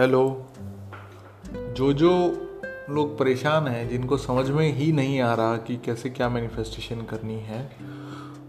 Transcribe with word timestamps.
Hello. 0.00 0.46
जो 1.54 1.92
जो 1.92 2.10
लोग 2.90 3.18
परेशान 3.18 3.66
हैं, 3.68 3.88
जिनको 3.88 4.16
समझ 4.16 4.50
में 4.50 4.72
ही 4.72 4.92
नहीं 4.92 5.20
आ 5.20 5.34
रहा 5.34 5.56
कि 5.56 5.76
कैसे 5.76 6.10
क्या 6.10 6.28
मैनिफेस्टेशन 6.28 7.02
करनी 7.02 7.34
है, 7.34 7.76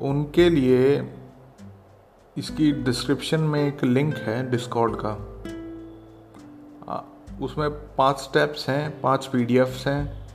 उनके 0.00 0.50
लिए 0.50 1.12
इसकी 2.38 2.72
डिस्क्रिप्शन 2.72 3.40
में 3.40 3.68
एक 3.68 3.84
लिंक 3.84 4.14
है 4.16 4.50
डिस्कॉर्ड 4.50 4.96
का। 4.96 5.12
उसमें 7.44 7.70
पाँच 7.70 8.16
स्टेप्स 8.16 8.68
हैं, 8.68 9.00
पाँच 9.00 9.26
पीडीएफ्स 9.26 9.86
हैं। 9.86 10.28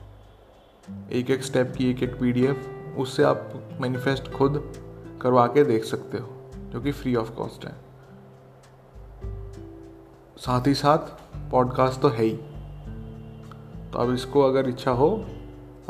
एक 1.10 1.30
एक 1.30 1.44
स्टेप 1.44 1.74
की 1.78 1.92
एक 1.92 2.04
एक 2.04 2.20
पीडीएफ 2.20 2.70
उससे 2.98 3.24
आप 3.24 3.54
मैनिफेस्ट 3.82 4.32
खुद 4.32 4.74
करवा 5.22 5.48
के 5.48 5.64
देख 5.64 5.84
सकते 5.84 6.18
हो, 6.18 6.52
जो 6.70 6.82
कि 6.82 6.92
फ्री 6.92 7.16
ऑफ़ 7.16 7.32
कॉस्ट 7.32 7.66
है। 7.66 7.89
साथ 10.40 10.68
ही 10.68 10.74
साथ 10.74 10.98
पॉडकास्ट 11.52 12.02
तो 12.02 12.10
है 12.10 12.24
ही। 12.24 12.38
तो 13.92 14.00
अब 14.00 14.14
इसको 14.14 14.42
अगर 14.42 14.70
इच्छा 14.70 14.92
हो 14.92 15.26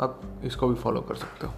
आप 0.00 0.20
इसको 0.44 0.68
भी 0.68 0.74
फॉलो 0.74 1.00
कर 1.00 1.14
सकते 1.14 1.46
हो। 1.46 1.52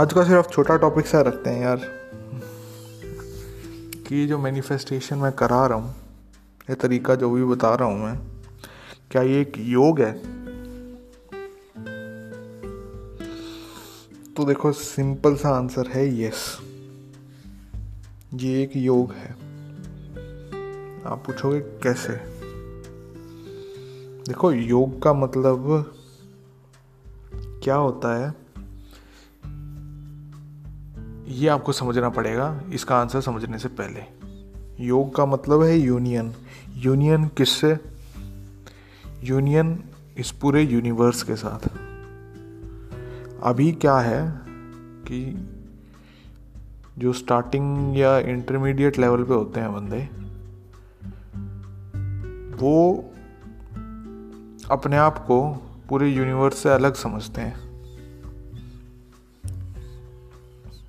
आज 0.00 0.12
का 0.12 0.24
सिर्फ़ 0.24 0.48
छोटा 0.48 0.76
टॉपिक 0.76 1.06
सा 1.06 1.20
रखते 1.20 1.50
हैं 1.50 1.62
यार। 1.62 1.80
कि 4.08 4.26
जो 4.26 4.38
मैनिफेस्टेशन 4.38 5.18
मैं 5.18 5.32
करा 5.32 5.66
रहा 5.66 5.78
हूँ 5.78 6.09
ये 6.70 6.76
तरीका 6.76 7.14
जो 7.14 7.30
भी 7.30 7.44
बता 7.44 7.74
रहा 7.74 7.88
हूँ 7.88 8.04
मैं, 8.04 8.18
क्या 9.10 9.22
ये 9.22 9.40
एक 9.40 9.52
योग 9.58 10.00
है? 10.00 10.12
तो 14.34 14.44
देखो 14.44 14.72
सिंपल 14.72 15.36
सा 15.36 15.48
आंसर 15.48 15.86
है 15.86 16.20
यस 16.20 16.58
ये 18.34 18.62
एक 18.62 18.76
योग 18.76 19.12
है। 19.12 19.32
आप 21.06 21.22
पूछोगे 21.26 21.60
कैसे? 21.60 22.12
देखो, 24.22 24.52
योग 24.52 25.02
का 25.02 25.14
मतलब 25.14 25.92
क्या 27.64 27.74
होता 27.74 28.14
है? 28.14 28.34
ये 31.32 31.48
आपको 31.48 31.72
समझना 31.72 32.08
पड़ेगा, 32.08 32.62
इसका 32.72 32.96
आंसर 32.96 33.20
समझने 33.20 33.58
से 33.58 33.68
पहले। 33.68 34.29
योग 34.80 35.14
का 35.14 35.26
मतलब 35.26 35.62
है 35.62 35.78
यूनियन 35.78 36.32
यूनियन 36.76 37.24
किससे? 37.24 37.78
यूनियन 39.22 39.84
इस 40.18 40.30
पूरे 40.30 40.62
यूनिवर्स 40.62 41.22
के 41.22 41.36
साथ. 41.36 41.68
अभी 43.42 43.72
क्या 43.72 43.98
है 43.98 44.40
कि 44.78 45.48
जो 46.98 47.12
स्टार्टिंग 47.12 47.98
या 47.98 48.18
इंटरमीडिएट 48.18 48.98
लेवल 48.98 49.24
पे 49.24 49.34
होते 49.34 49.60
हैं 49.60 49.72
बंदे, 49.72 50.08
वो 52.56 53.04
अपने 54.70 54.96
आप 54.96 55.18
को 55.18 55.52
पूरे 55.88 56.10
यूनिवर्स 56.10 56.58
से 56.58 56.68
अलग 56.68 56.94
समझते 56.94 57.40
हैं. 57.40 57.70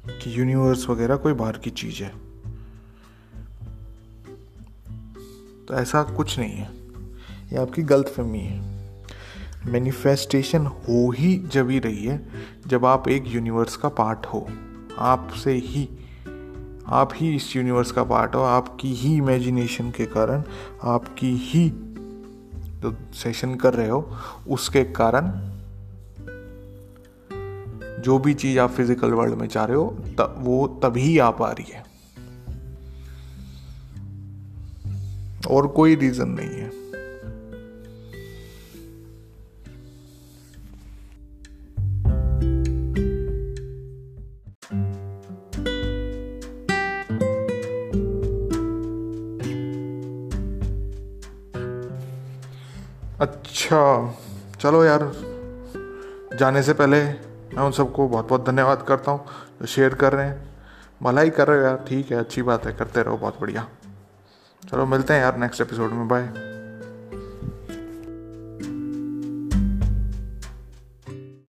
कि 0.07 0.39
यूनिवर्स 0.39 0.89
वगैरह 0.89 1.15
कोई 1.15 1.33
बाहर 1.33 1.57
की 1.57 1.69
चीज़ 1.69 2.03
है. 2.03 2.30
तो 5.71 5.77
ऐसा 5.77 6.03
कुछ 6.03 6.39
नहीं 6.39 6.51
है। 6.51 6.69
ये 7.53 7.57
आपकी 7.57 7.83
गलत 7.83 8.07
फहमी 8.07 8.39
है। 8.39 8.59
मैनिफेस्टेशन 9.65 10.65
हो 10.65 11.11
ही 11.11 11.35
जब 11.37 11.69
ही 11.69 11.79
रही 11.79 12.05
है, 12.05 12.27
जब 12.67 12.85
आप 12.85 13.07
एक 13.07 13.23
यूनिवर्स 13.27 13.75
का 13.75 13.89
पार्ट 13.89 14.25
हो। 14.25 14.47
आपसे 14.97 15.51
ही, 15.53 15.87
आप 16.87 17.09
ही 17.15 17.35
इस 17.35 17.55
यूनिवर्स 17.55 17.91
का 17.91 18.03
पार्ट 18.03 18.35
हो, 18.35 18.41
आपकी 18.41 18.93
ही 18.93 19.15
इमेजिनेशन 19.17 19.91
के 19.91 20.05
कारण, 20.05 20.43
आपकी 20.83 21.31
ही 21.35 21.69
जो 22.81 22.95
सेशन 23.13 23.55
कर 23.55 23.73
रहे 23.73 23.89
हो, 23.89 24.17
उसके 24.47 24.83
कारण 24.83 25.31
जो 28.01 28.19
भी 28.19 28.33
चीज़ 28.33 28.59
आप 28.59 28.71
फ़िज़िकल 28.71 29.11
वर्ल्ड 29.11 29.35
में 29.35 29.47
चाह 29.47 29.65
रहे 29.65 29.77
हो 29.77 29.87
तब 30.17 30.35
वो 30.37 30.67
तभी 30.83 31.17
आ 31.17 31.29
पा 31.29 31.51
रही 31.51 31.71
है। 31.71 31.90
और 35.47 35.67
कोई 35.67 35.95
रीज़न 35.95 36.29
नहीं 36.29 36.49
है। 36.49 36.69
अच्छा 53.19 54.17
चलो 54.61 54.83
यार, 54.83 55.11
जाने 56.39 56.61
से 56.63 56.73
पहले 56.73 57.03
मैं 57.03 57.63
उन 57.63 57.71
सबको 57.71 58.07
बहुत 58.07 58.27
बहुत 58.29 58.45
धन्यवाद 58.45 58.85
करता 58.87 59.11
हूँ 59.11 59.25
जो 59.59 59.65
शेयर 59.65 59.93
कर 59.93 60.13
रहे 60.13 60.25
हैं। 60.25 60.49
भलाई 61.03 61.29
कर 61.29 61.47
रहे 61.47 61.57
हो 61.57 61.63
यार, 61.63 61.85
ठीक 61.87 62.11
है, 62.11 62.17
अच्छी 62.17 62.41
बात 62.41 62.65
है, 62.65 62.73
करते 62.73 63.03
रहो, 63.03 63.17
बहुत 63.17 63.39
बढ़िया। 63.41 63.67
चलो 64.69 64.85
मिलते 64.85 65.13
हैं 65.13 65.21
यार 65.21 65.37
नेक्स्ट 65.37 65.61
एपिसोड 65.61 65.91
में 65.91 66.07
बाय 66.07 66.50